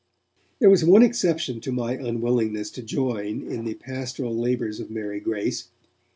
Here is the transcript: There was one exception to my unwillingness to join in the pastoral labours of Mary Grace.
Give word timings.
There 0.57 0.69
was 0.71 0.83
one 0.83 1.03
exception 1.03 1.61
to 1.61 1.71
my 1.71 1.93
unwillingness 1.93 2.71
to 2.71 2.81
join 2.81 3.43
in 3.43 3.65
the 3.65 3.75
pastoral 3.75 4.35
labours 4.35 4.79
of 4.79 4.89
Mary 4.89 5.19
Grace. 5.19 5.67